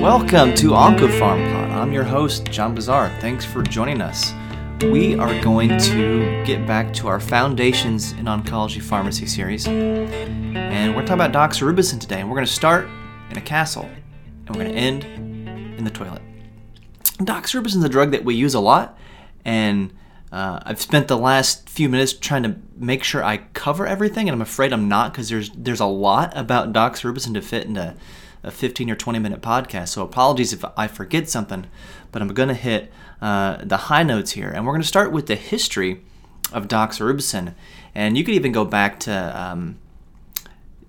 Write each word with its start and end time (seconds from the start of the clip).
Welcome 0.00 0.54
to 0.54 0.68
OncoPharm 0.68 1.52
Pod. 1.52 1.70
I'm 1.72 1.92
your 1.92 2.04
host, 2.04 2.46
John 2.46 2.74
Bossaer. 2.74 3.14
Thanks 3.20 3.44
for 3.44 3.62
joining 3.62 4.00
us. 4.00 4.32
We 4.82 5.14
are 5.16 5.38
going 5.42 5.76
to 5.78 6.42
get 6.46 6.66
back 6.66 6.94
to 6.94 7.08
our 7.08 7.20
Foundations 7.20 8.12
in 8.12 8.24
Oncology 8.24 8.80
Pharmacy 8.80 9.26
series. 9.26 9.68
And 9.68 10.96
we're 10.96 11.02
talking 11.02 11.22
about 11.22 11.32
doxorubicin 11.32 12.00
today. 12.00 12.20
And 12.20 12.30
we're 12.30 12.36
going 12.36 12.46
to 12.46 12.52
start 12.52 12.88
in 13.30 13.36
a 13.36 13.42
castle 13.42 13.90
and 14.46 14.56
we're 14.56 14.64
going 14.64 14.74
to 14.74 14.80
end 14.80 15.04
in 15.78 15.84
the 15.84 15.90
toilet. 15.90 16.22
Doxorubicin 17.18 17.76
is 17.76 17.84
a 17.84 17.90
drug 17.90 18.12
that 18.12 18.24
we 18.24 18.34
use 18.34 18.54
a 18.54 18.60
lot, 18.60 18.98
and 19.44 19.92
uh, 20.32 20.60
I've 20.62 20.80
spent 20.80 21.08
the 21.08 21.18
last 21.18 21.68
few 21.68 21.90
minutes 21.90 22.14
trying 22.14 22.44
to 22.44 22.56
make 22.74 23.04
sure 23.04 23.22
I 23.22 23.36
cover 23.52 23.86
everything, 23.86 24.30
and 24.30 24.34
I'm 24.34 24.40
afraid 24.40 24.72
I'm 24.72 24.88
not 24.88 25.12
because 25.12 25.28
there's 25.28 25.50
there's 25.50 25.80
a 25.80 25.84
lot 25.86 26.32
about 26.34 26.72
doxorubicin 26.72 27.34
to 27.34 27.42
fit 27.42 27.66
into 27.66 27.94
a 28.42 28.50
15 28.50 28.90
or 28.90 28.96
20 28.96 29.18
minute 29.18 29.40
podcast. 29.40 29.88
So 29.88 30.02
apologies 30.02 30.52
if 30.52 30.64
I 30.76 30.86
forget 30.86 31.28
something, 31.28 31.66
but 32.12 32.22
I'm 32.22 32.28
going 32.28 32.48
to 32.48 32.54
hit 32.54 32.92
uh, 33.20 33.58
the 33.62 33.76
high 33.76 34.02
notes 34.02 34.32
here. 34.32 34.48
And 34.48 34.66
we're 34.66 34.72
going 34.72 34.82
to 34.82 34.88
start 34.88 35.12
with 35.12 35.26
the 35.26 35.36
history 35.36 36.02
of 36.52 36.68
Docs 36.68 36.98
doxorubicin. 36.98 37.54
And 37.94 38.16
you 38.16 38.24
could 38.24 38.34
even 38.34 38.52
go 38.52 38.64
back 38.64 38.98
to, 39.00 39.40
um, 39.40 39.78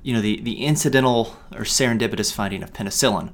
you 0.03 0.13
know, 0.13 0.21
the, 0.21 0.39
the 0.41 0.65
incidental 0.65 1.37
or 1.53 1.61
serendipitous 1.61 2.33
finding 2.33 2.63
of 2.63 2.73
penicillin. 2.73 3.29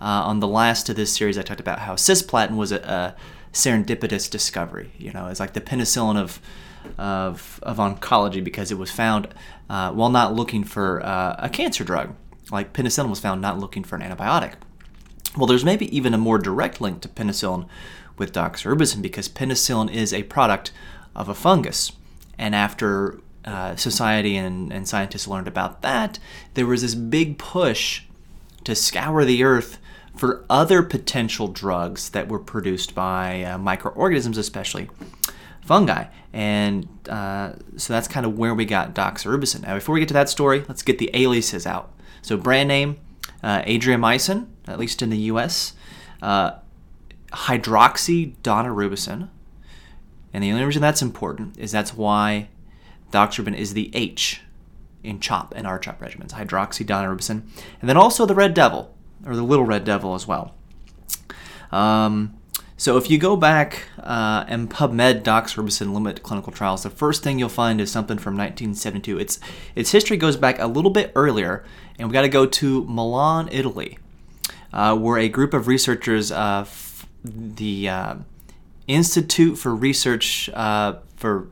Uh, 0.00 0.24
on 0.24 0.40
the 0.40 0.48
last 0.48 0.88
of 0.88 0.96
this 0.96 1.14
series, 1.14 1.38
I 1.38 1.42
talked 1.42 1.60
about 1.60 1.80
how 1.80 1.94
cisplatin 1.94 2.56
was 2.56 2.72
a, 2.72 2.78
a 2.78 3.16
serendipitous 3.52 4.28
discovery. 4.28 4.92
You 4.98 5.12
know, 5.12 5.28
it's 5.28 5.40
like 5.40 5.52
the 5.52 5.60
penicillin 5.60 6.16
of 6.16 6.40
of, 6.98 7.60
of 7.62 7.76
oncology 7.76 8.42
because 8.42 8.72
it 8.72 8.78
was 8.78 8.90
found 8.90 9.28
uh, 9.70 9.92
while 9.92 10.10
not 10.10 10.34
looking 10.34 10.64
for 10.64 11.00
uh, 11.04 11.36
a 11.38 11.48
cancer 11.48 11.84
drug 11.84 12.14
like 12.52 12.72
penicillin 12.72 13.10
was 13.10 13.20
found 13.20 13.40
not 13.40 13.58
looking 13.58 13.84
for 13.84 13.96
an 13.96 14.02
antibiotic. 14.02 14.54
Well, 15.36 15.46
there's 15.46 15.64
maybe 15.64 15.94
even 15.96 16.12
a 16.12 16.18
more 16.18 16.38
direct 16.38 16.80
link 16.80 17.00
to 17.02 17.08
penicillin 17.08 17.66
with 18.18 18.32
doxorubicin 18.32 19.00
because 19.00 19.28
penicillin 19.28 19.90
is 19.90 20.12
a 20.12 20.24
product 20.24 20.72
of 21.16 21.28
a 21.28 21.34
fungus. 21.34 21.92
And 22.38 22.54
after 22.54 23.20
uh, 23.44 23.76
society 23.76 24.36
and, 24.36 24.72
and 24.72 24.86
scientists 24.86 25.26
learned 25.26 25.48
about 25.48 25.82
that, 25.82 26.18
there 26.54 26.66
was 26.66 26.82
this 26.82 26.94
big 26.94 27.38
push 27.38 28.02
to 28.64 28.74
scour 28.74 29.24
the 29.24 29.42
earth 29.42 29.78
for 30.14 30.44
other 30.50 30.82
potential 30.82 31.48
drugs 31.48 32.10
that 32.10 32.28
were 32.28 32.38
produced 32.38 32.94
by 32.94 33.42
uh, 33.42 33.58
microorganisms, 33.58 34.36
especially 34.36 34.90
fungi. 35.62 36.04
And 36.32 36.88
uh, 37.08 37.52
so 37.76 37.92
that's 37.92 38.08
kind 38.08 38.26
of 38.26 38.36
where 38.36 38.54
we 38.54 38.64
got 38.64 38.94
doxorubicin. 38.94 39.62
Now, 39.62 39.74
before 39.74 39.94
we 39.94 40.00
get 40.00 40.08
to 40.08 40.14
that 40.14 40.28
story, 40.28 40.64
let's 40.68 40.82
get 40.82 40.98
the 40.98 41.10
aliases 41.14 41.66
out. 41.66 41.92
So 42.22 42.36
brand 42.36 42.68
name, 42.68 42.98
uh, 43.42 43.62
adriamycin, 43.62 44.46
at 44.66 44.78
least 44.78 45.02
in 45.02 45.10
the 45.10 45.18
U.S. 45.18 45.74
Uh, 46.22 46.52
hydroxydaunorubicin. 47.32 49.28
And 50.32 50.42
the 50.42 50.50
only 50.50 50.64
reason 50.64 50.80
that's 50.80 51.02
important 51.02 51.58
is 51.58 51.72
that's 51.72 51.94
why 51.94 52.48
doxorubicin 53.10 53.56
is 53.56 53.74
the 53.74 53.90
H 53.92 54.40
in 55.02 55.20
CHOP 55.20 55.52
and 55.56 55.66
R-CHOP 55.66 56.00
regimens, 56.00 56.30
hydroxydaunorubicin. 56.30 57.42
And 57.80 57.90
then 57.90 57.96
also 57.96 58.24
the 58.24 58.34
Red 58.34 58.54
Devil, 58.54 58.94
or 59.26 59.36
the 59.36 59.42
Little 59.42 59.64
Red 59.64 59.84
Devil 59.84 60.14
as 60.14 60.26
well. 60.26 60.54
Um, 61.70 62.38
so 62.82 62.96
if 62.96 63.08
you 63.08 63.16
go 63.16 63.36
back 63.36 63.84
uh, 64.00 64.44
and 64.48 64.68
PubMed 64.68 65.22
doxorubicin 65.22 65.94
limit 65.94 66.24
clinical 66.24 66.52
trials, 66.52 66.82
the 66.82 66.90
first 66.90 67.22
thing 67.22 67.38
you'll 67.38 67.48
find 67.48 67.80
is 67.80 67.92
something 67.92 68.18
from 68.18 68.36
1972. 68.36 69.20
Its 69.20 69.38
its 69.76 69.92
history 69.92 70.16
goes 70.16 70.36
back 70.36 70.58
a 70.58 70.66
little 70.66 70.90
bit 70.90 71.12
earlier, 71.14 71.64
and 71.96 72.08
we 72.08 72.12
got 72.12 72.22
to 72.22 72.28
go 72.28 72.44
to 72.44 72.84
Milan, 72.86 73.48
Italy, 73.52 74.00
uh, 74.72 74.96
where 74.96 75.16
a 75.16 75.28
group 75.28 75.54
of 75.54 75.68
researchers, 75.68 76.32
uh, 76.32 76.62
f- 76.62 77.06
the 77.24 77.88
uh, 77.88 78.14
Institute 78.88 79.58
for 79.58 79.72
Research 79.76 80.50
uh, 80.52 80.94
for 81.14 81.46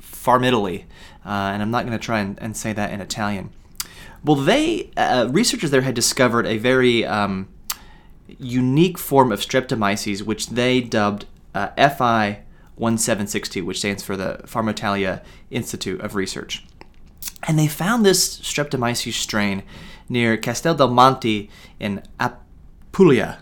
Farmitalia, 0.00 0.84
uh, 1.24 1.50
and 1.50 1.62
I'm 1.62 1.72
not 1.72 1.84
going 1.84 1.98
to 1.98 2.04
try 2.04 2.20
and, 2.20 2.38
and, 2.40 2.56
say 2.56 2.72
that 2.72 2.92
in 2.92 3.00
Italian. 3.00 3.50
Well, 4.22 4.36
they 4.36 4.92
researchers 5.30 5.72
there 5.72 5.80
had 5.80 5.96
discovered 5.96 6.46
a 6.46 6.58
very 6.58 7.04
um, 7.04 7.48
unique 8.38 8.98
form 8.98 9.32
of 9.32 9.40
streptomyces, 9.40 10.22
which 10.22 10.48
they 10.48 10.80
dubbed 10.80 11.26
uh, 11.54 11.68
FI 11.76 12.42
1762, 12.76 13.64
which 13.64 13.78
stands 13.78 14.02
for 14.02 14.16
the 14.16 14.40
Farmitalia 14.44 15.22
Institute 15.50 16.00
of 16.00 16.14
Research. 16.14 16.64
And 17.46 17.58
they 17.58 17.68
found 17.68 18.04
this 18.04 18.38
streptomyces 18.40 19.14
strain 19.14 19.62
near 20.08 20.36
Castel 20.36 20.74
del 20.74 20.88
Monte 20.88 21.50
in 21.80 22.02
Apulia. 22.20 23.38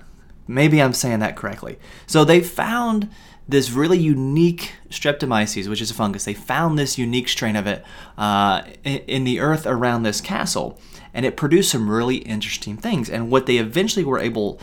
Maybe 0.47 0.81
I'm 0.81 0.93
saying 0.93 1.21
that 1.21 1.37
correctly. 1.37 1.79
So 2.07 2.25
they 2.25 2.41
found 2.41 3.09
this 3.49 3.71
really 3.71 3.99
unique 3.99 4.73
streptomyces, 4.89 5.69
which 5.69 5.81
is 5.81 5.91
a 5.91 5.95
fungus. 5.95 6.25
They 6.25 6.35
found 6.35 6.79
this 6.79 6.97
unique 6.97 7.29
strain 7.29 7.57
of 7.57 7.67
it 7.67 7.85
uh, 8.17 8.63
in 8.85 9.25
the 9.25 9.41
earth 9.41 9.67
around 9.67 10.03
this 10.03 10.21
castle 10.21 10.79
and 11.15 11.25
it 11.25 11.37
produced 11.37 11.71
some 11.71 11.89
really 11.89 12.17
interesting 12.17 12.77
things. 12.77 13.09
And 13.09 13.31
what 13.31 13.47
they 13.47 13.59
eventually 13.59 14.05
were 14.05 14.19
able, 14.19 14.61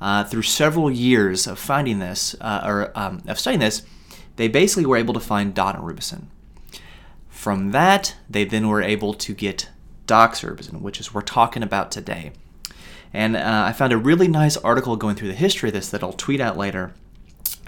uh, 0.00 0.24
through 0.24 0.42
several 0.42 0.90
years 0.90 1.46
of 1.46 1.58
finding 1.58 2.00
this 2.00 2.34
uh, 2.40 2.62
or 2.64 2.98
um, 2.98 3.22
of 3.28 3.38
studying 3.38 3.60
this, 3.60 3.82
they 4.36 4.48
basically 4.48 4.84
were 4.84 4.96
able 4.96 5.14
to 5.14 5.20
find 5.20 5.54
daunorubicin. 5.54 6.24
From 7.28 7.70
that, 7.70 8.16
they 8.28 8.44
then 8.44 8.68
were 8.68 8.82
able 8.82 9.14
to 9.14 9.34
get 9.34 9.70
doxorubicin, 10.06 10.80
which 10.80 11.00
is 11.00 11.08
what 11.08 11.22
we're 11.22 11.26
talking 11.26 11.62
about 11.62 11.90
today. 11.90 12.32
And 13.12 13.36
uh, 13.36 13.64
I 13.66 13.72
found 13.72 13.92
a 13.92 13.98
really 13.98 14.28
nice 14.28 14.56
article 14.56 14.96
going 14.96 15.16
through 15.16 15.28
the 15.28 15.34
history 15.34 15.68
of 15.68 15.74
this 15.74 15.90
that 15.90 16.02
I'll 16.02 16.12
tweet 16.12 16.40
out 16.40 16.56
later. 16.56 16.94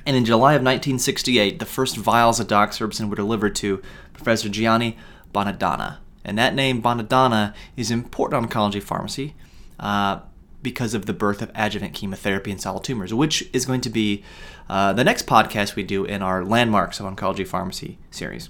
And 0.07 0.17
in 0.17 0.25
July 0.25 0.53
of 0.53 0.63
1968, 0.63 1.59
the 1.59 1.67
first 1.67 1.97
vials 1.97 2.41
of 2.41 2.47
doxorubicin 2.47 3.09
were 3.09 3.17
delivered 3.17 3.55
to 3.57 3.83
Professor 4.13 4.49
Gianni 4.49 4.99
Bonadonna. 5.33 5.99
And 6.25 6.39
that 6.39 6.55
name, 6.55 6.83
Bonadonna, 6.83 7.55
is 7.77 7.91
important 7.91 8.43
in 8.43 8.49
oncology 8.49 8.83
pharmacy 8.83 9.35
uh, 9.79 10.21
because 10.63 10.95
of 10.95 11.07
the 11.07 11.13
birth 11.13 11.43
of 11.43 11.51
adjuvant 11.55 11.93
chemotherapy 11.93 12.51
in 12.51 12.59
solid 12.59 12.85
tumors, 12.85 13.13
which 13.13 13.49
is 13.53 13.67
going 13.67 13.83
to 13.83 13.91
be 13.91 14.25
uh, 14.69 14.93
the 14.95 15.05
next 15.05 15.27
podcast 15.27 15.77
we 15.77 15.83
do 15.83 16.05
in 16.05 16.23
our 16.23 16.45
Landmarks 16.45 16.99
of 17.01 17.07
Oncology 17.07 17.47
Pharmacy 17.47 17.99
series. 18.11 18.49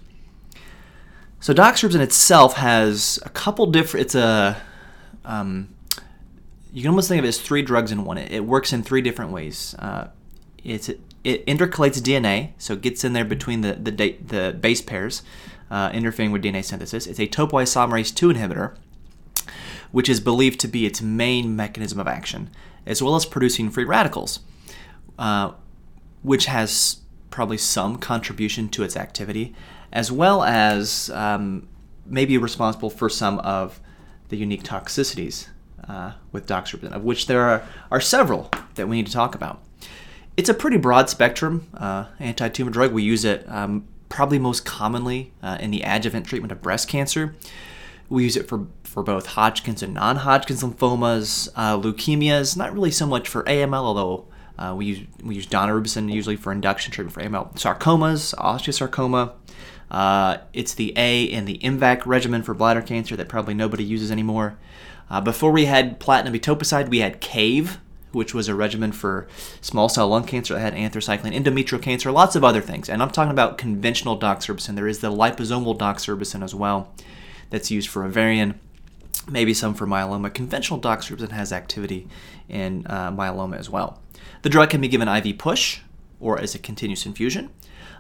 So 1.41 1.53
doxorubicin 1.53 2.01
itself 2.01 2.55
has 2.55 3.19
a 3.25 3.29
couple 3.29 3.67
different. 3.67 4.07
It's 4.07 4.15
a 4.15 4.57
um, 5.25 5.75
you 6.73 6.83
can 6.83 6.89
almost 6.89 7.09
think 7.09 7.19
of 7.19 7.25
it 7.25 7.29
as 7.29 7.41
three 7.41 7.63
drugs 7.63 7.93
in 7.93 8.05
one. 8.05 8.19
It, 8.19 8.33
it 8.33 8.45
works 8.45 8.73
in 8.73 8.83
three 8.83 9.03
different 9.03 9.31
ways. 9.31 9.75
Uh, 9.79 10.09
it 10.65 11.47
intercalates 11.47 12.01
DNA, 12.01 12.53
so 12.59 12.75
it 12.75 12.81
gets 12.81 13.05
in 13.05 13.13
there 13.13 13.25
between 13.25 13.61
the 13.61 13.75
the, 13.75 13.91
the 13.91 14.57
base 14.59 14.81
pairs 14.81 15.23
uh, 15.75 15.91
interfering 15.93 16.31
with 16.31 16.45
DNA 16.45 16.65
synthesis. 16.65 17.05
It's 17.09 17.19
a 17.19 17.27
topoisomerase 17.27 18.15
2 18.15 18.29
inhibitor, 18.29 18.77
which 19.91 20.09
is 20.09 20.21
believed 20.21 20.61
to 20.61 20.69
be 20.69 20.87
its 20.87 21.03
main 21.03 21.57
mechanism 21.57 21.99
of 21.99 22.07
action, 22.07 22.49
as 22.87 23.03
well 23.03 23.17
as 23.17 23.27
producing 23.27 23.71
free 23.71 23.83
radicals, 23.83 24.39
uh, 25.19 25.51
which 26.23 26.47
has 26.47 27.01
probably 27.31 27.59
some 27.59 27.97
contribution 27.97 28.69
to 28.69 28.85
its 28.85 28.97
activity, 28.97 29.53
as 29.93 30.13
well 30.13 30.45
as 30.45 31.11
um, 31.11 31.67
maybe 32.07 32.39
responsible 32.39 32.89
for 32.89 33.09
some 33.09 33.41
of 33.41 33.81
the 34.29 34.37
unique 34.37 34.63
toxicities 34.63 35.49
uh, 35.89 36.13
with 36.31 36.47
doxorubicin, 36.47 36.93
of 36.93 37.03
which 37.03 37.27
there 37.27 37.43
are, 37.43 37.65
are 37.91 38.01
several 38.01 38.49
that 38.77 38.87
we 38.87 38.95
need 38.95 39.07
to 39.07 39.13
talk 39.13 39.35
about. 39.35 39.61
It's 40.37 40.49
a 40.49 40.55
pretty 40.55 40.77
broad 40.77 41.11
spectrum 41.11 41.67
uh, 41.75 42.05
anti 42.21 42.49
tumor 42.49 42.71
drug. 42.71 42.93
We 42.93 43.03
use 43.03 43.25
it 43.25 43.45
um, 43.49 43.89
probably 44.15 44.39
most 44.39 44.65
commonly 44.65 45.33
uh, 45.43 45.59
in 45.61 45.73
the 45.73 45.83
adjuvant 45.83 46.25
treatment 46.25 46.53
of 46.53 46.63
breast 46.63 46.89
cancer. 46.89 47.35
We 48.09 48.23
use 48.23 48.37
it 48.37 48.49
for, 48.49 48.69
for 48.85 49.03
both 49.03 49.27
Hodgkin's 49.27 49.83
and 49.83 49.93
non 49.93 50.19
Hodgkin's 50.19 50.63
lymphomas, 50.63 51.49
uh, 51.57 51.77
leukemias, 51.77 52.57
not 52.57 52.73
really 52.73 52.93
so 52.93 53.09
much 53.09 53.29
for 53.29 53.43
AML, 53.43 53.75
although 53.75 54.27
uh, 54.57 54.73
we, 54.77 54.87
use, 54.87 55.01
we 55.25 55.35
use 55.35 55.49
daunorubicin 55.49 56.13
usually 56.13 56.37
for 56.37 56.53
induction 56.53 56.93
treatment 56.93 57.13
for 57.13 57.23
AML. 57.23 57.57
Sarcomas, 57.57 58.37
osteosarcoma. 58.37 59.33
Uh, 59.91 60.39
it's 60.53 60.75
the 60.75 60.93
A 60.97 61.25
in 61.25 61.45
the 61.45 61.59
MVAC 61.59 62.07
regimen 62.07 62.45
for 62.45 62.55
bladder 62.55 62.83
cancer 62.83 63.17
that 63.17 63.29
probably 63.29 63.55
nobody 63.55 63.83
uses 63.83 64.13
anymore. 64.13 64.57
Uh, 65.11 65.21
before 65.21 65.51
we 65.51 65.65
had 65.65 65.99
platinum 65.99 66.35
etoposide, 66.35 66.89
we 66.89 67.01
had 67.01 67.21
CAVE, 67.21 67.79
which 68.15 68.35
was 68.35 68.49
a 68.49 68.55
regimen 68.55 68.93
for 68.93 69.27
small 69.61 69.89
cell 69.89 70.09
lung 70.09 70.25
cancer 70.25 70.55
that 70.55 70.61
had 70.61 70.75
anthracycline, 70.75 71.35
endometrial 71.35 71.83
cancer, 71.83 72.11
lots 72.11 72.37
of 72.37 72.45
other 72.45 72.61
things. 72.61 72.89
And 72.89 73.03
I'm 73.03 73.11
talking 73.11 73.33
about 73.33 73.59
conventional 73.59 74.19
doxorubicin. 74.19 74.77
There 74.77 74.89
is 74.89 75.01
the 75.01 75.11
liposomal 75.11 75.79
doxorubicin 75.79 76.43
as 76.43 76.55
well 76.55 76.93
that's 77.51 77.71
used 77.71 77.89
for 77.89 78.05
ovarian, 78.05 78.59
maybe 79.29 79.55
some 79.55 79.75
for 79.75 79.87
myeloma. 79.87 80.33
Conventional 80.33 80.81
doxorubicin 80.81 81.33
has 81.33 81.53
activity 81.53 82.09
in 82.49 82.87
uh, 82.87 83.11
myeloma 83.11 83.59
as 83.59 83.69
well. 83.69 84.01
The 84.43 84.49
drug 84.49 84.71
can 84.71 84.81
be 84.81 84.89
given 84.89 85.09
IV 85.09 85.39
push 85.39 85.81
or 86.21 86.39
as 86.39 86.55
a 86.55 86.59
continuous 86.59 87.07
infusion. 87.07 87.51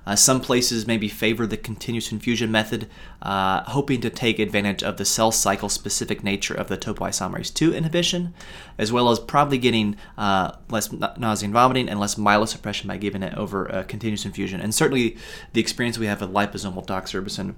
Uh, 0.07 0.15
some 0.15 0.41
places 0.41 0.87
maybe 0.87 1.09
favor 1.09 1.47
the 1.47 1.57
continuous 1.57 2.13
infusion 2.13 2.51
method, 2.51 2.89
uh, 3.23 3.63
hoping 3.65 4.01
to 4.01 4.11
take 4.11 4.39
advantage 4.39 4.83
of 4.83 4.97
the 4.97 5.05
cell 5.05 5.31
cycle 5.31 5.69
specific 5.69 6.23
nature 6.23 6.55
of 6.55 6.69
the 6.69 6.77
topoisomerase 6.77 7.53
2 7.53 7.75
inhibition, 7.75 8.35
as 8.79 8.93
well 8.93 9.11
as 9.11 9.19
probably 9.19 9.59
getting 9.59 9.97
uh, 10.19 10.53
less 10.69 10.93
nausea 10.93 11.47
and 11.47 11.55
vomiting 11.55 11.89
and 11.89 11.99
less 11.99 12.17
myelosuppression 12.17 12.87
by 12.87 12.97
giving 12.97 13.23
it 13.23 13.35
over 13.35 13.67
a 13.67 13.85
continuous 13.85 14.25
infusion. 14.25 14.61
And 14.61 14.75
certainly 14.75 15.17
the 15.53 15.61
experience 15.61 15.99
we 15.99 16.07
have 16.07 16.21
with 16.21 16.33
liposomal 16.33 16.87
doxorubicin 16.87 17.55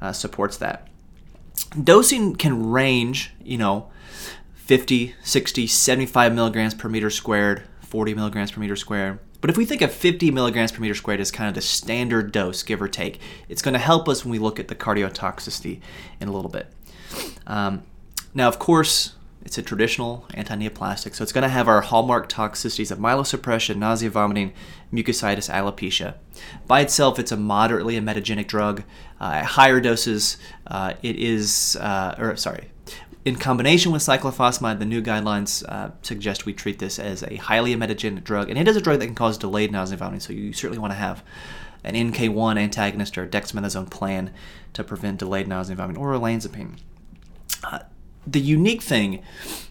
uh, 0.00 0.12
supports 0.12 0.56
that. 0.58 0.88
Dosing 1.82 2.36
can 2.36 2.70
range, 2.70 3.32
you 3.42 3.58
know, 3.58 3.90
50, 4.54 5.14
60, 5.22 5.66
75 5.66 6.34
milligrams 6.34 6.74
per 6.74 6.88
meter 6.88 7.10
squared, 7.10 7.64
40 7.80 8.14
milligrams 8.14 8.50
per 8.50 8.60
meter 8.60 8.76
squared. 8.76 9.18
But 9.42 9.50
if 9.50 9.56
we 9.58 9.66
think 9.66 9.82
of 9.82 9.92
50 9.92 10.30
milligrams 10.30 10.72
per 10.72 10.80
meter 10.80 10.94
squared 10.94 11.20
as 11.20 11.32
kind 11.32 11.48
of 11.48 11.54
the 11.56 11.60
standard 11.60 12.30
dose, 12.30 12.62
give 12.62 12.80
or 12.80 12.88
take, 12.88 13.20
it's 13.48 13.60
going 13.60 13.74
to 13.74 13.80
help 13.80 14.08
us 14.08 14.24
when 14.24 14.30
we 14.30 14.38
look 14.38 14.58
at 14.58 14.68
the 14.68 14.74
cardiotoxicity 14.74 15.80
in 16.20 16.28
a 16.28 16.32
little 16.32 16.50
bit. 16.50 16.68
Um, 17.46 17.82
now, 18.34 18.46
of 18.46 18.60
course, 18.60 19.14
it's 19.44 19.58
a 19.58 19.62
traditional 19.62 20.24
anti-neoplastic, 20.34 21.16
so 21.16 21.24
it's 21.24 21.32
going 21.32 21.42
to 21.42 21.48
have 21.48 21.66
our 21.66 21.80
hallmark 21.80 22.28
toxicities 22.28 22.92
of 22.92 22.98
myelosuppression, 22.98 23.76
nausea, 23.76 24.10
vomiting, 24.10 24.52
mucositis, 24.92 25.52
alopecia. 25.52 26.14
By 26.68 26.80
itself, 26.80 27.18
it's 27.18 27.32
a 27.32 27.36
moderately 27.36 28.00
emetogenic 28.00 28.46
drug. 28.46 28.84
Uh, 29.20 29.32
at 29.34 29.44
higher 29.44 29.80
doses, 29.80 30.36
uh, 30.68 30.94
it 31.02 31.16
is, 31.16 31.76
uh, 31.80 32.14
or 32.16 32.36
sorry, 32.36 32.68
in 33.24 33.36
combination 33.36 33.92
with 33.92 34.02
cyclophosphamide, 34.02 34.78
the 34.78 34.84
new 34.84 35.00
guidelines 35.00 35.64
uh, 35.68 35.90
suggest 36.02 36.44
we 36.44 36.52
treat 36.52 36.78
this 36.78 36.98
as 36.98 37.22
a 37.22 37.36
highly 37.36 37.74
emetogenic 37.74 38.24
drug, 38.24 38.48
and 38.48 38.58
it 38.58 38.66
is 38.66 38.76
a 38.76 38.80
drug 38.80 38.98
that 38.98 39.06
can 39.06 39.14
cause 39.14 39.38
delayed 39.38 39.70
nausea 39.70 39.94
and 39.94 39.98
vomiting. 40.00 40.20
So 40.20 40.32
you 40.32 40.52
certainly 40.52 40.78
want 40.78 40.92
to 40.92 40.96
have 40.96 41.22
an 41.84 41.94
NK1 41.94 42.58
antagonist 42.58 43.16
or 43.16 43.26
dexamethasone 43.26 43.90
plan 43.90 44.32
to 44.72 44.82
prevent 44.82 45.18
delayed 45.18 45.46
nausea 45.46 45.72
and 45.72 45.78
vomiting, 45.78 46.02
or 46.02 46.12
olanzapine. 46.12 46.78
Uh, 47.62 47.80
the 48.26 48.40
unique 48.40 48.82
thing 48.82 49.22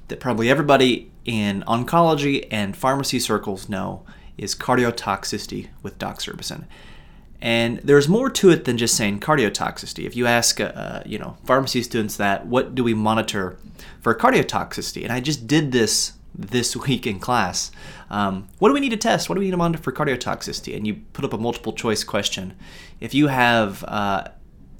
that 0.07 0.19
probably 0.19 0.50
everybody 0.50 1.12
in 1.25 1.63
oncology 1.68 2.48
and 2.51 2.75
pharmacy 2.75 3.19
circles 3.19 3.68
know 3.68 4.06
is 4.38 4.56
cardiotoxicity 4.56 5.69
with 5.83 6.00
doxorubicin. 6.00 6.65
And 7.41 7.79
there's 7.79 8.07
more 8.07 8.29
to 8.29 8.51
it 8.51 8.65
than 8.65 8.77
just 8.77 8.95
saying 8.95 9.19
cardiotoxicity. 9.19 10.05
If 10.05 10.15
you 10.15 10.27
ask, 10.27 10.61
uh, 10.61 10.65
uh, 10.65 11.03
you 11.05 11.17
know, 11.17 11.38
pharmacy 11.43 11.81
students 11.81 12.17
that, 12.17 12.45
what 12.45 12.75
do 12.75 12.83
we 12.83 12.93
monitor 12.93 13.57
for 13.99 14.13
cardiotoxicity? 14.13 15.03
And 15.03 15.11
I 15.11 15.19
just 15.19 15.47
did 15.47 15.71
this 15.71 16.13
this 16.33 16.75
week 16.88 17.07
in 17.07 17.19
class. 17.19 17.71
Um, 18.09 18.47
what 18.59 18.69
do 18.69 18.73
we 18.73 18.79
need 18.79 18.89
to 18.89 18.97
test? 18.97 19.27
What 19.27 19.35
do 19.35 19.39
we 19.39 19.45
need 19.45 19.51
to 19.51 19.57
monitor 19.57 19.81
for 19.81 19.91
cardiotoxicity? 19.91 20.75
And 20.75 20.85
you 20.85 21.01
put 21.13 21.25
up 21.25 21.33
a 21.33 21.38
multiple 21.38 21.73
choice 21.73 22.03
question. 22.03 22.55
If 22.99 23.13
you 23.13 23.27
have, 23.27 23.83
uh, 23.85 24.27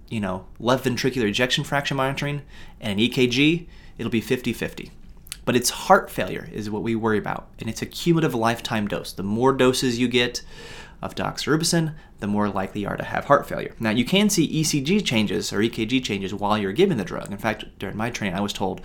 you 0.10 0.20
know, 0.20 0.46
left 0.60 0.86
ventricular 0.86 1.28
ejection 1.28 1.64
fraction 1.64 1.98
monitoring 1.98 2.44
and 2.80 3.00
an 3.00 3.06
EKG, 3.06 3.68
it'll 3.98 4.12
be 4.12 4.22
50 4.22 4.54
50. 4.54 4.92
But 5.44 5.56
it's 5.56 5.72
heart 5.72 6.12
failure 6.12 6.48
is 6.54 6.70
what 6.70 6.84
we 6.84 6.96
worry 6.96 7.18
about, 7.18 7.50
and 7.60 7.68
it's 7.68 7.82
a 7.82 7.88
cumulative 7.88 8.36
lifetime 8.36 8.88
dose. 8.88 9.12
The 9.12 9.24
more 9.24 9.54
doses 9.54 9.98
you 9.98 10.08
get, 10.08 10.44
of 11.02 11.16
doxorubicin, 11.16 11.96
the 12.20 12.28
more 12.28 12.50
likely 12.50 12.82
you 12.82 12.88
are 12.88 12.98
to 12.98 13.04
have 13.04 13.26
heart 13.26 13.48
failure. 13.48 13.76
Now, 13.80 13.90
you 13.90 14.06
can 14.06 14.30
see 14.30 14.62
ECG 14.62 15.04
changes 15.04 15.52
or 15.52 15.60
EKG 15.60 16.04
changes 16.04 16.34
while 16.34 16.58
you're 16.58 16.74
giving 16.74 16.98
the 16.98 17.04
drug. 17.04 17.32
In 17.32 17.38
fact, 17.38 17.66
during 17.80 17.98
my 17.98 18.10
training, 18.10 18.38
I 18.38 18.42
was 18.42 18.54
told 18.54 18.82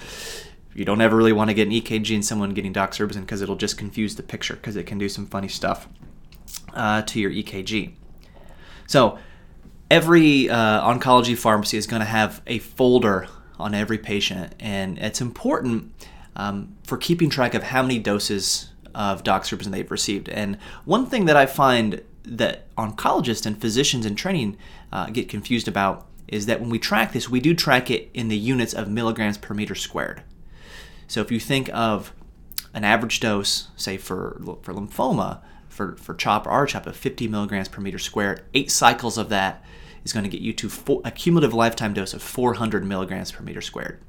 you 0.75 0.85
don't 0.85 1.01
ever 1.01 1.17
really 1.17 1.33
want 1.33 1.49
to 1.49 1.55
get 1.55 1.69
an 1.69 1.75
EKG 1.75 2.11
in 2.11 2.23
someone 2.23 2.51
getting 2.51 2.73
doxorubicin 2.73 3.21
because 3.21 3.43
it'll 3.43 3.57
just 3.57 3.79
confuse 3.79 4.17
the 4.17 4.23
picture 4.23 4.55
because 4.55 4.77
it 4.77 4.85
can 4.85 4.99
do 4.99 5.09
some 5.09 5.27
funny 5.27 5.49
stuff 5.49 5.89
uh, 6.75 7.03
to 7.03 7.21
your 7.21 7.31
EKG. 7.31 7.95
So, 8.87 9.19
every 9.91 10.49
uh, 10.49 10.93
oncology 10.93 11.37
pharmacy 11.37 11.77
is 11.77 11.87
going 11.87 12.01
to 12.01 12.07
have 12.07 12.43
a 12.47 12.59
folder 12.59 13.27
on 13.59 13.75
every 13.75 13.99
patient, 13.99 14.55
and 14.61 14.99
it's 14.99 15.21
important 15.21 15.93
um, 16.37 16.77
for 16.83 16.99
keeping 16.99 17.31
track 17.31 17.55
of 17.55 17.63
how 17.63 17.83
many 17.83 17.99
doses 17.99 18.71
of 18.97 19.23
doxorubicin 19.23 19.71
they've 19.71 19.91
received. 19.91 20.29
And 20.31 20.57
one 20.85 21.07
thing 21.07 21.27
that 21.27 21.37
I 21.37 21.47
find 21.47 22.03
that 22.25 22.75
oncologists 22.77 23.47
and 23.47 23.61
physicians 23.61 24.05
in 24.05 24.17
training 24.17 24.57
uh, 24.91 25.07
get 25.11 25.29
confused 25.29 25.69
about 25.69 26.07
is 26.27 26.47
that 26.47 26.61
when 26.61 26.71
we 26.71 26.79
track 26.79 27.13
this, 27.13 27.29
we 27.29 27.39
do 27.39 27.55
track 27.55 27.91
it 27.91 28.11
in 28.15 28.27
the 28.27 28.37
units 28.37 28.73
of 28.73 28.89
milligrams 28.89 29.39
per 29.39 29.55
meter 29.55 29.77
squared. 29.77 30.23
So 31.07 31.21
if 31.21 31.31
you 31.31 31.39
think 31.39 31.71
of 31.73 32.13
an 32.75 32.83
average 32.83 33.21
dose, 33.21 33.69
say 33.77 33.97
for 33.97 34.41
for 34.63 34.75
lymphoma, 34.75 35.41
for, 35.69 35.95
for 35.97 36.15
CHOP 36.15 36.47
or 36.47 36.67
RCHOP 36.67 36.87
of 36.87 36.97
50 36.97 37.29
milligrams 37.29 37.69
per 37.69 37.81
meter 37.81 37.99
squared, 37.99 38.43
eight 38.55 38.71
cycles 38.71 39.19
of 39.19 39.29
that 39.29 39.63
is 40.05 40.13
going 40.13 40.25
to 40.25 40.31
get 40.31 40.41
you 40.41 40.53
to 40.55 40.69
four, 40.69 41.03
a 41.05 41.11
cumulative 41.11 41.55
lifetime 41.55 41.93
dose 41.93 42.15
of 42.15 42.23
400 42.23 42.85
milligrams 42.85 43.31
per 43.31 43.45
meter 43.45 43.61
squared. 43.61 44.01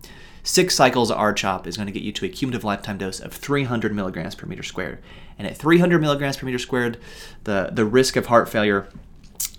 Six 0.47 0.75
cycles 0.75 1.11
of 1.11 1.17
RCHOP 1.17 1.67
is 1.67 1.75
going 1.75 1.88
to 1.88 1.91
get 1.91 2.03
you 2.03 2.13
to 2.13 2.25
a 2.25 2.29
cumulative 2.29 2.63
lifetime 2.63 2.97
dose 2.97 3.19
of 3.19 3.33
300 3.33 3.94
milligrams 3.94 4.33
per 4.33 4.47
meter 4.47 4.63
squared. 4.63 4.99
And 5.38 5.45
at 5.45 5.57
300 5.57 5.99
milligrams 5.99 6.38
per 6.38 6.45
meter 6.45 6.57
squared, 6.57 6.97
the, 7.44 7.69
the 7.73 7.83
risk 7.83 8.15
of 8.15 8.27
heart 8.27 8.47
failure 8.47 8.88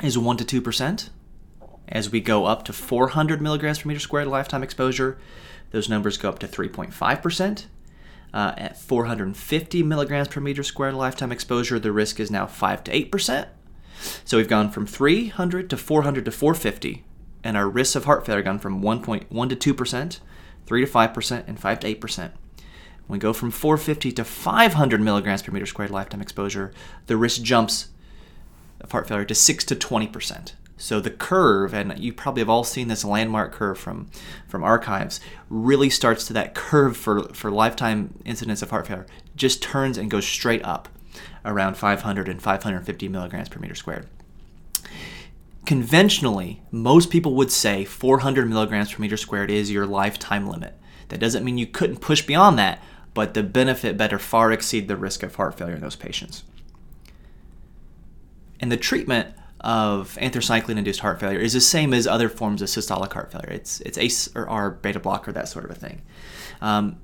is 0.03 0.17
1 0.17 0.39
to 0.39 0.63
2%. 0.63 1.11
As 1.89 2.11
we 2.11 2.23
go 2.23 2.47
up 2.47 2.65
to 2.65 2.73
400 2.73 3.43
milligrams 3.43 3.81
per 3.81 3.89
meter 3.89 4.01
squared 4.01 4.29
lifetime 4.29 4.63
exposure, 4.63 5.19
those 5.73 5.91
numbers 5.91 6.17
go 6.17 6.31
up 6.31 6.39
to 6.39 6.49
3.5%. 6.49 7.67
Uh, 8.33 8.55
at 8.57 8.79
450 8.79 9.83
milligrams 9.83 10.29
per 10.29 10.41
meter 10.41 10.63
squared 10.63 10.95
lifetime 10.95 11.31
exposure, 11.31 11.79
the 11.79 11.93
risk 11.93 12.19
is 12.19 12.31
now 12.31 12.47
5 12.47 12.85
to 12.85 13.05
8%. 13.05 13.47
So 14.25 14.39
we've 14.39 14.49
gone 14.49 14.71
from 14.71 14.87
300 14.87 15.69
to 15.69 15.77
400 15.77 16.25
to 16.25 16.31
450, 16.31 17.05
and 17.45 17.59
our 17.59 17.69
risks 17.69 17.95
of 17.95 18.07
heart 18.07 18.25
failure 18.25 18.43
gone 18.43 18.59
from 18.59 18.81
1.1 18.81 19.59
to 19.61 19.75
2% 19.75 20.21
3 20.69 20.85
to 20.85 20.91
5%, 20.91 21.49
and 21.49 21.59
5 21.59 21.81
to 21.81 21.95
8%. 21.95 22.21
When 22.21 22.33
we 23.09 23.19
go 23.19 23.33
from 23.33 23.51
450 23.51 24.13
to 24.13 24.25
500 24.25 25.01
milligrams 25.01 25.41
per 25.41 25.51
meter 25.51 25.65
squared 25.65 25.91
lifetime 25.91 26.21
exposure, 26.21 26.75
the 27.07 27.17
risk 27.17 27.41
jumps 27.41 27.89
of 28.83 28.93
heart 28.93 29.09
failure 29.09 29.25
to 29.25 29.35
6 29.35 29.65
to 29.65 29.75
20%. 29.75 30.53
So 30.77 31.01
the 31.01 31.11
curve, 31.11 31.73
and 31.73 31.99
you 31.99 32.13
probably 32.13 32.43
have 32.43 32.51
all 32.51 32.65
seen 32.65 32.89
this 32.89 33.03
landmark 33.03 33.53
curve 33.53 33.79
from, 33.79 34.11
from 34.47 34.63
archives, 34.63 35.21
really 35.49 35.89
starts 35.89 36.27
to 36.27 36.35
that 36.35 36.55
curve 36.55 36.99
for, 36.99 37.25
for 37.33 37.51
lifetime 37.51 38.19
incidence 38.27 38.61
of 38.61 38.69
heart 38.69 38.87
failure, 38.87 39.07
just 39.37 39.63
turns 39.63 39.97
and 39.97 40.11
goes 40.11 40.27
straight 40.27 40.65
up 40.65 40.91
around 41.47 41.79
500 41.79 42.29
and 42.29 42.43
550 42.43 43.09
milligrams 43.09 43.49
per 43.49 43.59
meter 43.59 43.75
squared. 43.75 44.07
Conventionally, 45.69 46.63
most 46.71 47.11
people 47.11 47.35
would 47.35 47.53
say 47.53 47.85
400 47.85 48.49
milligrams 48.49 48.91
per 48.91 49.03
meter 49.03 49.19
squared 49.19 49.51
is 49.51 49.71
your 49.71 49.85
lifetime 49.85 50.49
limit. 50.49 50.73
That 51.11 51.21
doesn't 51.21 51.45
mean 51.45 51.59
you 51.59 51.67
couldn't 51.67 52.01
push 52.01 52.23
beyond 52.23 52.59
that, 52.59 52.83
but 53.13 53.35
the 53.35 53.43
benefit 53.43 53.99
better 53.99 54.19
far 54.19 54.51
exceed 54.51 54.89
the 54.89 54.97
risk 54.97 55.23
of 55.23 55.35
heart 55.35 55.59
failure 55.59 55.75
in 55.75 55.83
those 55.83 55.95
patients. 55.95 56.43
And 58.59 58.73
the 58.73 58.79
treatment 58.79 59.35
of 59.61 60.17
anthracycline-induced 60.19 61.01
heart 61.01 61.21
failure 61.21 61.39
is 61.39 61.53
the 61.53 61.61
same 61.61 61.93
as 61.93 62.07
other 62.07 62.31
forms 62.31 62.63
of 62.63 62.69
systolic 62.69 63.13
heart 63.13 63.31
failure. 63.31 63.51
It's 63.51 63.83
it's 63.83 63.99
ACE 63.99 64.35
or 64.35 64.49
R 64.49 64.71
beta 64.71 65.01
blocker, 65.01 65.33
that 65.33 65.49
sort 65.49 65.67
of 65.67 65.71
a 65.73 65.75
thing. 65.75 66.01
Um, 66.63 66.99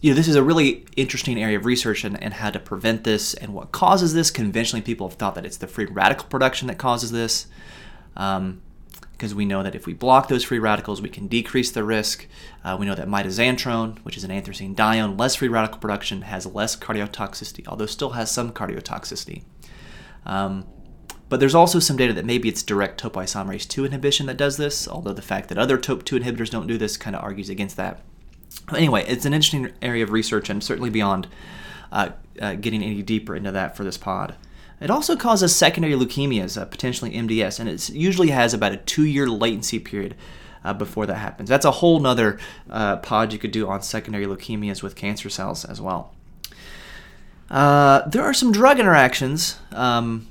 you 0.00 0.10
know, 0.10 0.16
this 0.16 0.26
is 0.26 0.34
a 0.34 0.42
really 0.42 0.86
interesting 0.96 1.40
area 1.40 1.56
of 1.56 1.66
research 1.66 2.02
and, 2.02 2.20
and 2.20 2.34
how 2.34 2.50
to 2.50 2.58
prevent 2.58 3.04
this 3.04 3.34
and 3.34 3.54
what 3.54 3.70
causes 3.70 4.12
this. 4.12 4.32
Conventionally, 4.32 4.82
people 4.82 5.08
have 5.08 5.16
thought 5.16 5.36
that 5.36 5.46
it's 5.46 5.58
the 5.58 5.68
free 5.68 5.84
radical 5.84 6.26
production 6.26 6.66
that 6.66 6.78
causes 6.78 7.12
this 7.12 7.46
um, 8.16 8.62
because 9.12 9.36
we 9.36 9.44
know 9.44 9.62
that 9.62 9.76
if 9.76 9.86
we 9.86 9.94
block 9.94 10.26
those 10.26 10.42
free 10.42 10.58
radicals, 10.58 11.00
we 11.00 11.08
can 11.08 11.28
decrease 11.28 11.70
the 11.70 11.84
risk. 11.84 12.26
Uh, 12.64 12.76
we 12.78 12.86
know 12.86 12.94
that 12.96 13.06
mitoxantrone, 13.06 13.98
which 14.00 14.16
is 14.16 14.24
an 14.24 14.32
anthracene 14.32 14.74
dione, 14.74 15.16
less 15.16 15.36
free 15.36 15.46
radical 15.46 15.78
production, 15.78 16.22
has 16.22 16.44
less 16.44 16.74
cardiotoxicity, 16.74 17.68
although 17.68 17.86
still 17.86 18.10
has 18.10 18.32
some 18.32 18.50
cardiotoxicity. 18.52 19.44
Um, 20.26 20.66
but 21.28 21.40
there's 21.40 21.54
also 21.54 21.78
some 21.78 21.96
data 21.96 22.12
that 22.14 22.24
maybe 22.24 22.48
it's 22.48 22.64
direct 22.64 23.00
topoisomerase 23.00 23.68
2 23.68 23.86
inhibition 23.86 24.26
that 24.26 24.36
does 24.36 24.56
this, 24.56 24.88
although 24.88 25.12
the 25.12 25.22
fact 25.22 25.48
that 25.50 25.56
other 25.56 25.78
TOP2 25.78 26.20
inhibitors 26.20 26.50
don't 26.50 26.66
do 26.66 26.76
this 26.76 26.96
kind 26.96 27.14
of 27.14 27.22
argues 27.22 27.48
against 27.48 27.76
that. 27.76 28.00
Anyway, 28.76 29.04
it's 29.06 29.24
an 29.24 29.32
interesting 29.32 29.70
area 29.80 30.02
of 30.02 30.10
research 30.10 30.50
and 30.50 30.62
certainly 30.62 30.90
beyond 30.90 31.28
uh, 31.92 32.10
uh, 32.40 32.54
getting 32.56 32.82
any 32.82 33.02
deeper 33.02 33.36
into 33.36 33.52
that 33.52 33.76
for 33.76 33.84
this 33.84 33.96
pod. 33.96 34.34
It 34.82 34.90
also 34.90 35.16
causes 35.16 35.54
secondary 35.54 35.94
leukemias, 35.94 36.60
uh, 36.60 36.64
potentially 36.64 37.12
MDS, 37.12 37.60
and 37.60 37.68
it 37.68 37.88
usually 37.90 38.30
has 38.30 38.52
about 38.52 38.72
a 38.72 38.78
two 38.78 39.04
year 39.04 39.28
latency 39.28 39.78
period 39.78 40.16
uh, 40.64 40.74
before 40.74 41.06
that 41.06 41.14
happens. 41.14 41.48
That's 41.48 41.64
a 41.64 41.70
whole 41.70 42.00
nother 42.00 42.38
uh, 42.68 42.96
pod 42.96 43.32
you 43.32 43.38
could 43.38 43.52
do 43.52 43.68
on 43.68 43.82
secondary 43.82 44.26
leukemias 44.26 44.82
with 44.82 44.96
cancer 44.96 45.30
cells 45.30 45.64
as 45.64 45.80
well. 45.80 46.14
Uh, 47.50 48.08
there 48.08 48.22
are 48.22 48.34
some 48.34 48.50
drug 48.50 48.80
interactions 48.80 49.58
um, 49.72 50.26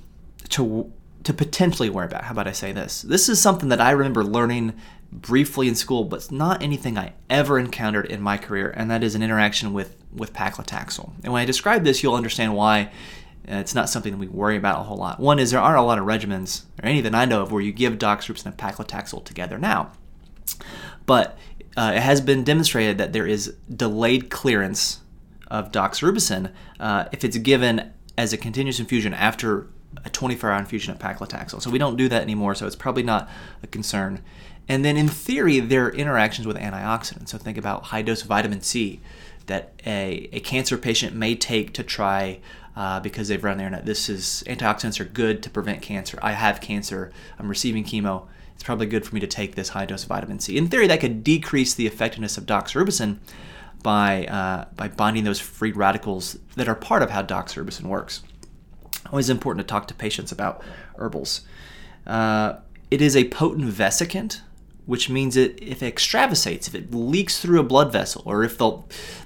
to 0.50 0.91
to 1.24 1.34
potentially 1.34 1.89
worry 1.89 2.08
about. 2.08 2.24
How 2.24 2.31
about 2.31 2.48
I 2.48 2.51
say 2.51 2.72
this? 2.72 3.03
This 3.03 3.29
is 3.29 3.39
something 3.39 3.70
that 3.70 3.79
I 3.79 3.91
remember 3.91 4.24
learning 4.24 4.74
briefly 5.12 5.67
in 5.67 5.75
school, 5.75 6.03
but 6.03 6.15
it's 6.17 6.31
not 6.31 6.63
anything 6.63 6.98
I 6.98 7.13
ever 7.29 7.60
encountered 7.60 8.08
in 8.08 8.22
my 8.22 8.38
career, 8.38 8.74
and 8.75 8.89
that 8.89 9.03
is 9.03 9.13
an 9.15 9.22
interaction 9.22 9.72
with 9.72 9.96
with 10.12 10.34
paclitaxel. 10.34 11.12
And 11.24 11.31
when 11.31 11.41
I 11.41 11.46
describe 11.46 11.84
this, 11.84 12.01
you'll 12.01 12.15
understand 12.15 12.55
why 12.55 12.91
Uh, 13.50 13.56
it's 13.56 13.76
not 13.76 13.90
something 13.90 14.12
that 14.12 14.20
we 14.20 14.28
worry 14.28 14.56
about 14.56 14.80
a 14.80 14.84
whole 14.84 14.98
lot. 14.98 15.20
One 15.20 15.40
is 15.40 15.52
there 15.52 15.60
aren't 15.60 15.80
a 15.80 15.84
lot 15.84 15.98
of 15.98 16.06
regimens, 16.06 16.64
or 16.82 16.88
any 16.88 17.02
that 17.02 17.16
I 17.16 17.26
know 17.26 17.42
of, 17.42 17.52
where 17.52 17.62
you 17.62 17.72
give 17.72 17.98
doxorubicin 17.98 18.48
and 18.48 18.58
paclitaxel 18.58 19.26
together 19.26 19.58
now. 19.58 19.92
But 21.06 21.38
uh, 21.76 21.94
it 21.96 22.02
has 22.02 22.22
been 22.22 22.44
demonstrated 22.44 22.98
that 22.98 23.14
there 23.14 23.26
is 23.26 23.56
delayed 23.74 24.30
clearance 24.30 25.00
of 25.48 25.72
doxorubicin 25.72 26.52
uh, 26.80 27.06
if 27.12 27.24
it's 27.24 27.38
given 27.38 27.92
as 28.18 28.34
a 28.34 28.38
continuous 28.38 28.80
infusion 28.80 29.14
after 29.14 29.68
a 30.06 30.10
24 30.10 30.52
hour 30.52 30.60
infusion 30.60 30.94
of 30.94 31.00
paclitaxel. 31.00 31.62
So 31.62 31.70
we 31.70 31.80
don't 31.80 31.96
do 31.96 32.08
that 32.10 32.22
anymore, 32.22 32.56
so 32.56 32.66
it's 32.66 32.76
probably 32.76 33.04
not 33.04 33.30
a 33.64 33.68
concern. 33.68 34.22
And 34.68 34.86
then 34.86 34.96
in 34.96 35.08
theory, 35.08 35.60
there 35.60 35.88
are 35.88 35.92
interactions 35.92 36.48
with 36.48 36.58
antioxidants. 36.58 37.30
So 37.30 37.38
think 37.38 37.58
about 37.58 37.86
high 37.86 38.02
dose 38.02 38.22
vitamin 38.22 38.62
C 38.62 39.02
that 39.48 39.74
a, 39.86 40.30
a 40.32 40.40
cancer 40.40 40.78
patient 40.78 41.16
may 41.16 41.36
take 41.36 41.74
to 41.74 41.84
try 41.84 42.40
uh, 42.75 43.00
because 43.00 43.28
they've 43.28 43.44
run 43.44 43.58
the 43.58 43.63
internet. 43.63 43.86
This 43.86 44.10
is 44.10 44.44
antioxidants 44.48 45.00
are 45.00 45.06
good 45.06 45.44
to 45.44 45.50
prevent 45.50 45.82
cancer. 45.82 46.20
I 46.22 46.34
have 46.34 46.62
cancer. 46.62 47.12
I'm 47.38 47.48
receiving 47.48 47.84
chemo. 47.84 48.28
It's 48.54 48.63
probably 48.63 48.86
good 48.86 49.06
for 49.06 49.16
me 49.16 49.22
to 49.22 49.28
take 49.28 49.56
this 49.56 49.70
high 49.70 49.86
dose 49.86 50.04
of 50.04 50.10
vitamin 50.10 50.40
C. 50.40 50.58
In 50.58 50.68
theory, 50.68 50.88
that 50.88 51.00
could 51.00 51.24
decrease 51.24 51.74
the 51.74 51.88
effectiveness 51.88 52.38
of 52.38 52.46
doxorubicin 52.46 53.18
by 53.82 54.25
uh, 54.25 54.66
by 54.75 54.88
binding 54.88 55.24
those 55.24 55.40
free 55.40 55.72
radicals 55.72 56.38
that 56.56 56.68
are 56.68 56.75
part 56.75 57.01
of 57.01 57.10
how 57.10 57.24
doxorubicin 57.24 57.84
works. 57.84 58.22
Always 59.08 59.30
important 59.30 59.68
to 59.68 59.72
talk 59.72 59.88
to 59.88 59.94
patients 59.94 60.32
about 60.32 60.63
herbals. 60.98 61.42
Uh, 62.06 62.58
it 62.92 63.01
is 63.01 63.16
a 63.16 63.28
potent 63.30 63.66
vesicant, 63.66 64.42
which 64.86 65.10
means 65.10 65.36
that 65.36 65.62
if 65.62 65.84
it 65.84 65.96
extravasates, 65.96 66.68
if 66.68 66.74
it 66.74 66.94
leaks 66.94 67.40
through 67.40 67.60
a 67.60 67.64
blood 67.64 67.92
vessel, 67.92 68.24
or 68.26 68.44
if 68.44 68.58
the, 68.58 68.78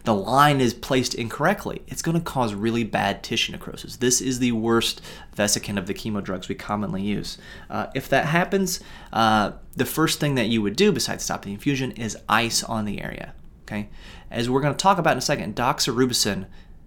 the 0.03 0.13
line 0.13 0.59
is 0.59 0.73
placed 0.73 1.15
incorrectly, 1.15 1.81
it's 1.87 2.01
going 2.01 2.17
to 2.17 2.23
cause 2.23 2.53
really 2.53 2.83
bad 2.83 3.23
tissue 3.23 3.53
necrosis. 3.53 3.97
This 3.97 4.19
is 4.21 4.39
the 4.39 4.51
worst 4.51 5.01
vesicant 5.33 5.79
of 5.79 5.87
the 5.87 5.93
chemo 5.93 6.21
drugs 6.23 6.49
we 6.49 6.55
commonly 6.55 7.01
use. 7.01 7.37
Uh, 7.69 7.87
if 7.95 8.09
that 8.09 8.25
happens, 8.25 8.81
uh, 9.13 9.53
the 9.75 9.85
first 9.85 10.19
thing 10.19 10.35
that 10.35 10.47
you 10.47 10.61
would 10.61 10.75
do 10.75 10.91
besides 10.91 11.23
stop 11.23 11.43
the 11.43 11.53
infusion 11.53 11.91
is 11.91 12.17
ice 12.27 12.63
on 12.63 12.85
the 12.85 13.01
area. 13.01 13.33
Okay, 13.63 13.89
as 14.29 14.47
we're 14.47 14.61
going 14.61 14.73
to 14.73 14.77
talk 14.77 14.99
about 14.99 15.13
in 15.13 15.17
a 15.17 15.21
second, 15.21 15.55
doxorubicin. 15.55 16.45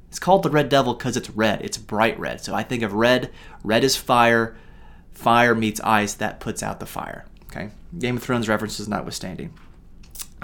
It's 0.08 0.18
called 0.18 0.42
the 0.42 0.50
red 0.50 0.68
devil 0.68 0.94
because 0.94 1.16
it's 1.16 1.28
red. 1.30 1.60
It's 1.62 1.76
bright 1.76 2.18
red. 2.18 2.40
So 2.40 2.54
I 2.54 2.62
think 2.62 2.82
of 2.82 2.94
red. 2.94 3.30
Red 3.62 3.84
is 3.84 3.96
fire. 3.96 4.56
Fire 5.10 5.54
meets 5.54 5.80
ice. 5.80 6.14
That 6.14 6.40
puts 6.40 6.62
out 6.62 6.80
the 6.80 6.86
fire. 6.86 7.26
Okay, 7.50 7.70
Game 7.98 8.16
of 8.16 8.22
Thrones 8.22 8.48
references 8.48 8.88
notwithstanding. 8.88 9.54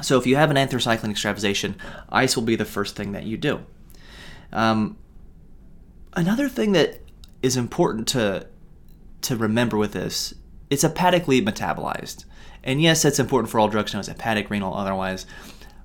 So 0.02 0.18
if 0.18 0.26
you 0.26 0.36
have 0.36 0.50
an 0.50 0.56
anthracycline 0.56 1.10
extravasation, 1.10 1.76
ice 2.08 2.36
will 2.36 2.42
be 2.42 2.56
the 2.56 2.64
first 2.64 2.96
thing 2.96 3.12
that 3.12 3.24
you 3.24 3.36
do. 3.36 3.60
Um, 4.52 4.96
another 6.14 6.48
thing 6.48 6.72
that 6.72 7.00
is 7.42 7.56
important 7.56 8.08
to 8.08 8.46
to 9.22 9.36
remember 9.36 9.76
with 9.78 9.92
this, 9.92 10.34
it's 10.68 10.84
hepatically 10.84 11.40
metabolized. 11.40 12.24
And 12.62 12.80
yes, 12.80 13.02
that's 13.02 13.18
important 13.18 13.50
for 13.50 13.58
all 13.58 13.68
drugs 13.68 13.92
known 13.92 14.00
as 14.00 14.08
hepatic, 14.08 14.50
renal, 14.50 14.74
otherwise. 14.74 15.26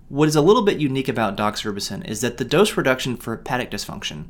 What 0.10 0.28
is 0.28 0.36
a 0.36 0.42
little 0.42 0.64
bit 0.64 0.80
unique 0.80 1.08
about 1.08 1.38
doxorubicin 1.38 2.08
is 2.08 2.22
that 2.22 2.38
the 2.38 2.46
dose 2.46 2.76
reduction 2.76 3.16
for 3.16 3.36
hepatic 3.36 3.72
dysfunction 3.72 4.26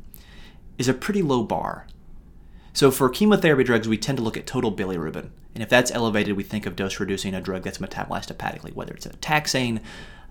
is 0.78 0.88
a 0.88 0.94
pretty 0.94 1.22
low 1.22 1.42
bar. 1.42 1.86
So 2.72 2.90
for 2.90 3.08
chemotherapy 3.08 3.64
drugs, 3.64 3.88
we 3.88 3.98
tend 3.98 4.18
to 4.18 4.24
look 4.24 4.36
at 4.36 4.46
total 4.46 4.72
bilirubin. 4.72 5.30
And 5.54 5.62
if 5.62 5.68
that's 5.68 5.90
elevated, 5.90 6.36
we 6.36 6.44
think 6.44 6.66
of 6.66 6.76
dose 6.76 7.00
reducing 7.00 7.34
a 7.34 7.40
drug 7.40 7.62
that's 7.62 7.78
metabolized 7.78 8.28
hepatically, 8.28 8.72
whether 8.72 8.94
it's 8.94 9.06
a 9.06 9.10
taxane, 9.10 9.80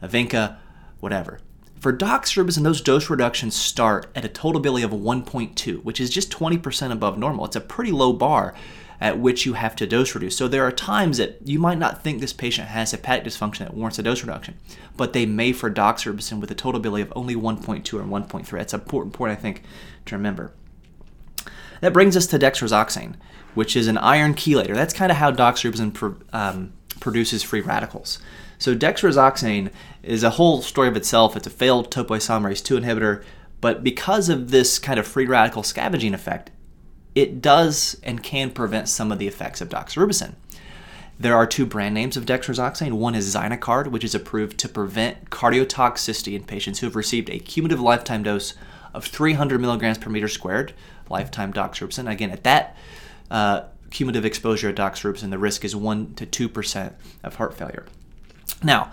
a 0.01 0.07
vinca, 0.07 0.57
whatever. 0.99 1.39
For 1.79 1.93
doxorubicin, 1.93 2.63
those 2.63 2.81
dose 2.81 3.09
reductions 3.09 3.55
start 3.55 4.09
at 4.15 4.25
a 4.25 4.29
total 4.29 4.61
bili 4.61 4.83
of 4.83 4.91
1.2, 4.91 5.83
which 5.83 5.99
is 6.01 6.09
just 6.09 6.31
20% 6.31 6.91
above 6.91 7.17
normal. 7.17 7.45
It's 7.45 7.55
a 7.55 7.61
pretty 7.61 7.91
low 7.91 8.11
bar 8.11 8.53
at 9.01 9.17
which 9.17 9.45
you 9.45 9.53
have 9.53 9.77
to 9.77 9.87
dose 9.87 10.13
reduce. 10.13 10.35
So 10.35 10.49
there 10.49 10.65
are 10.65 10.73
times 10.73 11.17
that 11.17 11.37
you 11.45 11.57
might 11.57 11.77
not 11.77 12.03
think 12.03 12.19
this 12.19 12.33
patient 12.33 12.67
has 12.67 12.91
hepatic 12.91 13.23
dysfunction 13.23 13.59
that 13.59 13.73
warrants 13.73 13.97
a 13.97 14.03
dose 14.03 14.21
reduction, 14.21 14.57
but 14.97 15.13
they 15.13 15.25
may 15.25 15.53
for 15.53 15.71
doxorubicin 15.71 16.41
with 16.41 16.51
a 16.51 16.55
total 16.55 16.81
bili 16.81 17.01
of 17.01 17.13
only 17.15 17.35
1.2 17.35 17.93
or 17.93 18.03
1.3. 18.03 18.49
That's 18.49 18.73
an 18.73 18.81
important 18.81 19.13
point, 19.13 19.31
I 19.31 19.35
think, 19.35 19.63
to 20.07 20.15
remember. 20.15 20.51
That 21.81 21.93
brings 21.93 22.17
us 22.17 22.27
to 22.27 22.39
dexrazoxane, 22.39 23.15
which 23.55 23.75
is 23.75 23.87
an 23.87 23.97
iron 23.97 24.33
chelator. 24.33 24.73
That's 24.75 24.93
kind 24.93 25.11
of 25.11 25.17
how 25.17 25.31
doxorubicin 25.31 26.21
um, 26.33 26.73
produces 26.99 27.43
free 27.43 27.61
radicals. 27.61 28.19
So 28.57 28.75
dexrazoxane 28.75 29.71
is 30.03 30.23
a 30.23 30.31
whole 30.31 30.61
story 30.61 30.89
of 30.89 30.97
itself. 30.97 31.35
It's 31.35 31.47
a 31.47 31.51
failed 31.51 31.91
topoisomerase 31.91 32.63
2 32.63 32.79
inhibitor, 32.79 33.23
but 33.61 33.83
because 33.83 34.29
of 34.29 34.51
this 34.51 34.79
kind 34.79 34.99
of 34.99 35.07
free 35.07 35.25
radical 35.25 35.63
scavenging 35.63 36.13
effect, 36.13 36.51
it 37.15 37.41
does 37.41 37.99
and 38.03 38.21
can 38.21 38.51
prevent 38.51 38.89
some 38.89 39.11
of 39.11 39.19
the 39.19 39.27
effects 39.27 39.61
of 39.61 39.69
doxorubicin. 39.69 40.35
There 41.19 41.35
are 41.35 41.45
two 41.45 41.65
brand 41.65 41.95
names 41.95 42.15
of 42.15 42.25
dexrazoxane. 42.25 42.93
One 42.93 43.13
is 43.13 43.35
Zinecard, 43.35 43.87
which 43.87 44.05
is 44.05 44.15
approved 44.15 44.57
to 44.59 44.69
prevent 44.69 45.29
cardiotoxicity 45.29 46.33
in 46.33 46.45
patients 46.45 46.79
who 46.79 46.87
have 46.87 46.95
received 46.95 47.29
a 47.29 47.39
cumulative 47.39 47.81
lifetime 47.81 48.23
dose 48.23 48.53
of 48.93 49.05
300 49.05 49.59
milligrams 49.59 49.97
per 49.97 50.09
meter 50.09 50.29
squared, 50.29 50.73
lifetime 51.09 51.53
doxorubicin. 51.53 52.09
Again, 52.09 52.31
at 52.31 52.43
that 52.43 52.77
uh, 53.31 53.61
cumulative 53.91 54.25
exposure 54.25 54.69
of 54.69 54.75
doxorubicin, 54.75 55.29
the 55.29 55.37
risk 55.37 55.65
is 55.65 55.75
1 55.75 56.15
to 56.15 56.25
2% 56.25 56.93
of 57.23 57.35
heart 57.35 57.53
failure. 57.53 57.85
Now, 58.63 58.91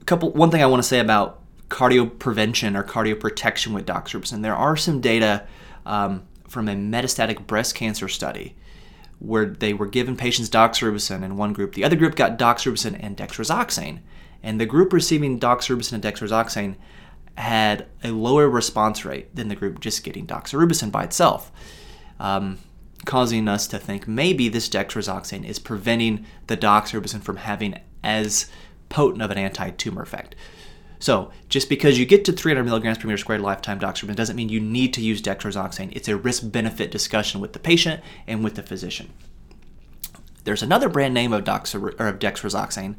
a 0.00 0.04
couple 0.04 0.30
one 0.32 0.50
thing 0.50 0.62
I 0.62 0.66
want 0.66 0.82
to 0.82 0.88
say 0.88 1.00
about 1.00 1.40
cardio 1.68 2.18
prevention 2.18 2.76
or 2.76 2.82
cardio 2.82 3.18
protection 3.18 3.72
with 3.72 3.86
doxorubicin. 3.86 4.42
There 4.42 4.54
are 4.54 4.76
some 4.76 5.00
data 5.00 5.46
um, 5.86 6.22
from 6.48 6.68
a 6.68 6.74
metastatic 6.74 7.46
breast 7.46 7.74
cancer 7.74 8.08
study 8.08 8.54
where 9.18 9.46
they 9.46 9.72
were 9.72 9.86
given 9.86 10.16
patients 10.16 10.50
doxorubicin 10.50 11.22
in 11.22 11.36
one 11.36 11.52
group. 11.52 11.74
The 11.74 11.84
other 11.84 11.96
group 11.96 12.14
got 12.14 12.38
doxorubicin 12.38 12.98
and 13.00 13.16
dexrazoxane. 13.16 14.00
And 14.42 14.60
the 14.60 14.66
group 14.66 14.92
receiving 14.92 15.40
doxorubicin 15.40 15.94
and 15.94 16.02
dexrazoxane 16.02 16.76
had 17.36 17.86
a 18.02 18.10
lower 18.10 18.48
response 18.48 19.04
rate 19.04 19.34
than 19.34 19.48
the 19.48 19.56
group 19.56 19.80
just 19.80 20.04
getting 20.04 20.26
doxorubicin 20.26 20.90
by 20.90 21.04
itself, 21.04 21.50
um, 22.20 22.58
causing 23.04 23.48
us 23.48 23.66
to 23.66 23.78
think 23.78 24.06
maybe 24.06 24.48
this 24.48 24.68
dexrazoxane 24.68 25.44
is 25.44 25.58
preventing 25.58 26.24
the 26.46 26.56
doxorubicin 26.56 27.22
from 27.22 27.36
having 27.36 27.78
as 28.02 28.50
potent 28.88 29.22
of 29.22 29.30
an 29.30 29.38
anti-tumor 29.38 30.02
effect. 30.02 30.34
So, 31.00 31.32
just 31.48 31.68
because 31.68 31.98
you 31.98 32.06
get 32.06 32.24
to 32.24 32.32
300 32.32 32.64
milligrams 32.64 32.96
per 32.96 33.08
meter 33.08 33.18
squared 33.18 33.42
lifetime 33.42 33.78
doxorubicin 33.78 34.16
doesn't 34.16 34.36
mean 34.36 34.48
you 34.48 34.60
need 34.60 34.94
to 34.94 35.02
use 35.02 35.20
dexrazoxane. 35.20 35.94
It's 35.94 36.08
a 36.08 36.16
risk 36.16 36.50
benefit 36.50 36.90
discussion 36.90 37.40
with 37.40 37.52
the 37.52 37.58
patient 37.58 38.02
and 38.26 38.42
with 38.42 38.54
the 38.54 38.62
physician. 38.62 39.12
There's 40.44 40.62
another 40.62 40.88
brand 40.88 41.14
name 41.14 41.32
of, 41.32 41.44
doxor- 41.44 41.98
or 41.98 42.08
of 42.08 42.96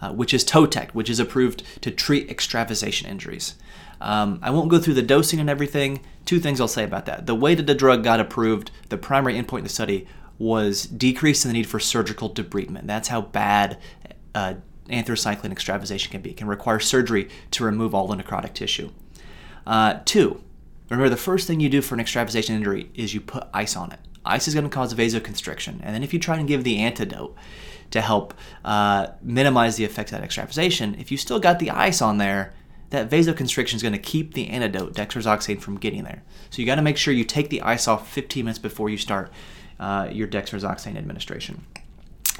uh, 0.00 0.12
which 0.12 0.34
is 0.34 0.44
Totect, 0.44 0.94
which 0.94 1.10
is 1.10 1.20
approved 1.20 1.62
to 1.82 1.90
treat 1.90 2.30
extravasation 2.30 3.08
injuries. 3.08 3.54
Um, 4.00 4.38
I 4.42 4.50
won't 4.50 4.70
go 4.70 4.78
through 4.78 4.94
the 4.94 5.02
dosing 5.02 5.40
and 5.40 5.50
everything. 5.50 6.00
Two 6.24 6.40
things 6.40 6.60
I'll 6.60 6.68
say 6.68 6.84
about 6.84 7.06
that. 7.06 7.26
The 7.26 7.34
way 7.34 7.54
that 7.54 7.66
the 7.66 7.74
drug 7.74 8.02
got 8.02 8.20
approved, 8.20 8.70
the 8.88 8.96
primary 8.96 9.34
endpoint 9.34 9.58
in 9.58 9.64
the 9.64 9.70
study 9.70 10.06
was 10.38 10.84
decrease 10.84 11.44
in 11.44 11.50
the 11.50 11.52
need 11.52 11.66
for 11.66 11.78
surgical 11.78 12.30
debridement. 12.30 12.86
That's 12.86 13.08
how 13.08 13.20
bad 13.20 13.78
uh, 14.34 14.54
anthracycline 14.88 15.52
extravasation 15.52 16.10
can 16.10 16.22
be. 16.22 16.30
It 16.30 16.38
can 16.38 16.46
require 16.46 16.80
surgery 16.80 17.28
to 17.50 17.64
remove 17.64 17.94
all 17.94 18.06
the 18.06 18.16
necrotic 18.16 18.54
tissue. 18.54 18.90
Uh, 19.66 20.00
two, 20.06 20.42
remember 20.88 21.10
the 21.10 21.16
first 21.18 21.46
thing 21.46 21.60
you 21.60 21.68
do 21.68 21.82
for 21.82 21.94
an 21.94 22.00
extravasation 22.00 22.54
injury 22.56 22.90
is 22.94 23.12
you 23.12 23.20
put 23.20 23.48
ice 23.52 23.76
on 23.76 23.92
it. 23.92 24.00
Ice 24.24 24.48
is 24.48 24.54
going 24.54 24.64
to 24.64 24.70
cause 24.70 24.92
vasoconstriction, 24.94 25.80
and 25.82 25.94
then 25.94 26.02
if 26.02 26.12
you 26.12 26.18
try 26.18 26.36
and 26.36 26.46
give 26.46 26.64
the 26.64 26.78
antidote 26.78 27.36
to 27.90 28.00
help 28.00 28.34
uh, 28.64 29.08
minimize 29.22 29.76
the 29.76 29.84
effects 29.84 30.12
of 30.12 30.18
that 30.18 30.24
extravasation, 30.24 30.94
if 30.98 31.10
you 31.10 31.16
still 31.16 31.40
got 31.40 31.58
the 31.58 31.70
ice 31.70 32.02
on 32.02 32.18
there, 32.18 32.52
that 32.90 33.08
vasoconstriction 33.08 33.74
is 33.74 33.82
going 33.82 33.92
to 33.92 33.98
keep 33.98 34.34
the 34.34 34.48
antidote 34.48 34.94
dexrazoxane 34.94 35.60
from 35.60 35.78
getting 35.78 36.04
there. 36.04 36.22
So 36.50 36.60
you 36.60 36.66
got 36.66 36.74
to 36.74 36.82
make 36.82 36.96
sure 36.96 37.14
you 37.14 37.24
take 37.24 37.48
the 37.48 37.62
ice 37.62 37.88
off 37.88 38.10
15 38.12 38.44
minutes 38.44 38.58
before 38.58 38.90
you 38.90 38.96
start 38.96 39.32
uh, 39.78 40.08
your 40.10 40.28
dexrazoxane 40.28 40.96
administration. 40.96 41.64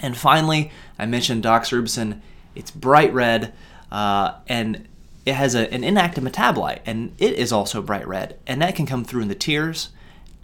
And 0.01 0.17
finally, 0.17 0.71
I 0.99 1.07
mentioned 1.07 1.45
doxorubicin 1.45 2.21
it's 2.55 2.71
bright 2.71 3.13
red, 3.15 3.53
uh, 3.93 4.35
and 4.49 4.89
it 5.25 5.35
has 5.35 5.55
a, 5.55 5.73
an 5.73 5.85
inactive 5.85 6.25
metabolite, 6.25 6.81
and 6.85 7.15
it 7.19 7.35
is 7.35 7.53
also 7.53 7.81
bright 7.81 8.07
red, 8.07 8.39
and 8.47 8.61
that 8.61 8.75
can 8.75 8.87
come 8.87 9.05
through 9.05 9.23
in 9.23 9.29
the 9.29 9.35
tears 9.35 9.91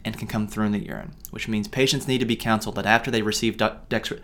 and 0.07 0.19
can 0.19 0.27
come 0.27 0.49
through 0.49 0.67
in 0.67 0.73
the 0.73 0.79
urine, 0.79 1.13
which 1.31 1.49
means 1.49 1.69
patients 1.69 2.09
need 2.09 2.19
to 2.19 2.25
be 2.25 2.37
counseled 2.37 2.77
that 2.77 2.87
after 2.87 3.11
they 3.11 3.21
receive 3.21 3.57
dextr. 3.57 4.21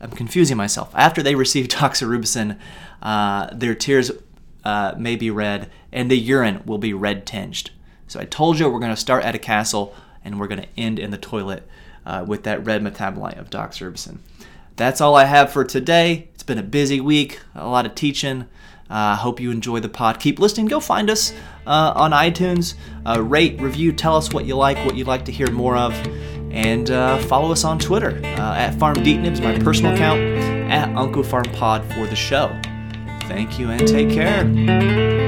I'm 0.00 0.10
confusing 0.10 0.58
myself. 0.58 0.90
After 0.94 1.22
they 1.22 1.34
receive 1.34 1.68
doxorubicin, 1.68 2.58
uh, 3.00 3.48
their 3.52 3.74
tears 3.74 4.10
uh, 4.64 4.94
may 4.98 5.16
be 5.16 5.30
red, 5.30 5.70
and 5.92 6.10
the 6.10 6.18
urine 6.18 6.62
will 6.66 6.78
be 6.78 6.92
red 6.92 7.24
tinged. 7.26 7.70
So 8.06 8.20
I 8.20 8.26
told 8.26 8.58
you 8.58 8.68
we're 8.68 8.80
going 8.80 8.90
to 8.90 9.00
start 9.00 9.24
at 9.24 9.34
a 9.34 9.38
castle, 9.38 9.94
and 10.22 10.38
we're 10.38 10.48
going 10.48 10.62
to 10.62 10.68
end 10.76 10.98
in 10.98 11.10
the 11.10 11.18
toilet 11.18 11.66
uh, 12.04 12.24
with 12.26 12.42
that 12.42 12.66
red 12.66 12.82
metabolite 12.82 13.38
of 13.38 13.48
doxorubicin 13.48 14.18
that's 14.76 15.00
all 15.00 15.14
I 15.14 15.24
have 15.24 15.52
for 15.52 15.64
today. 15.64 16.28
It's 16.34 16.42
been 16.42 16.58
a 16.58 16.62
busy 16.62 17.00
week, 17.00 17.40
a 17.54 17.68
lot 17.68 17.86
of 17.86 17.94
teaching. 17.94 18.46
Uh, 18.94 19.16
hope 19.16 19.40
you 19.40 19.50
enjoy 19.50 19.80
the 19.80 19.88
pod. 19.88 20.20
Keep 20.20 20.38
listening. 20.38 20.66
Go 20.66 20.78
find 20.78 21.10
us 21.10 21.32
uh, 21.66 21.92
on 21.96 22.12
iTunes. 22.12 22.74
Uh, 23.04 23.20
rate, 23.20 23.60
review, 23.60 23.92
tell 23.92 24.14
us 24.16 24.32
what 24.32 24.44
you 24.44 24.54
like, 24.54 24.78
what 24.86 24.94
you'd 24.94 25.08
like 25.08 25.24
to 25.24 25.32
hear 25.32 25.50
more 25.50 25.76
of. 25.76 25.92
And 26.52 26.88
uh, 26.92 27.18
follow 27.18 27.50
us 27.50 27.64
on 27.64 27.80
Twitter 27.80 28.20
uh, 28.22 28.54
at 28.54 28.78
Farm 28.78 28.94
Deetnibs, 28.98 29.42
my 29.42 29.58
personal 29.58 29.94
account, 29.94 30.20
at 30.70 30.88
OncoPharm 30.90 31.52
Pod 31.56 31.84
for 31.92 32.06
the 32.06 32.14
show. 32.14 32.56
Thank 33.22 33.58
you 33.58 33.70
and 33.70 33.84
take 33.88 34.10
care. 34.10 35.23